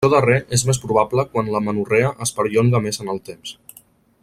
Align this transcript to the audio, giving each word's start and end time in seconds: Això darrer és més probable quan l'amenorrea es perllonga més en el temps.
Això 0.03 0.09
darrer 0.13 0.35
és 0.57 0.63
més 0.69 0.79
probable 0.85 1.25
quan 1.35 1.51
l'amenorrea 1.55 2.09
es 2.27 2.33
perllonga 2.39 2.83
més 2.87 3.01
en 3.05 3.13
el 3.17 3.25
temps. 3.31 3.55